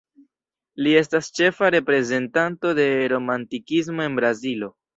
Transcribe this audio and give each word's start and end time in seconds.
Li 0.85 0.93
estas 1.01 1.29
ĉefa 1.41 1.69
reprezentanto 1.75 2.73
de 2.81 2.89
romantikismo 3.15 4.07
en 4.11 4.21
Brazilo. 4.23 4.75